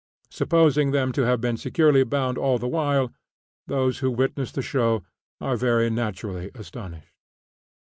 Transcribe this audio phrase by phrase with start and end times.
[0.31, 3.13] Supposing them to have been securely bound all the while,
[3.67, 5.03] those who witness the show
[5.39, 7.13] are very naturally astonished.